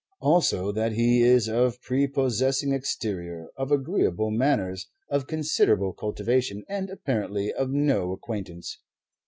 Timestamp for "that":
0.71-0.93